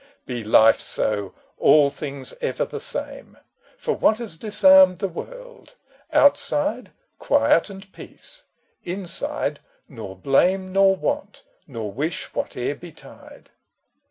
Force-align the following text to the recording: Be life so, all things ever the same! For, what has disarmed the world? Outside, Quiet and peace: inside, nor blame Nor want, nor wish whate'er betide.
Be 0.25 0.43
life 0.43 0.81
so, 0.81 1.35
all 1.59 1.91
things 1.91 2.33
ever 2.41 2.65
the 2.65 2.79
same! 2.79 3.37
For, 3.77 3.93
what 3.93 4.17
has 4.17 4.35
disarmed 4.35 4.97
the 4.97 5.07
world? 5.07 5.75
Outside, 6.11 6.89
Quiet 7.19 7.69
and 7.69 7.93
peace: 7.93 8.45
inside, 8.83 9.59
nor 9.87 10.15
blame 10.15 10.73
Nor 10.73 10.95
want, 10.95 11.43
nor 11.67 11.91
wish 11.91 12.25
whate'er 12.33 12.73
betide. 12.73 13.51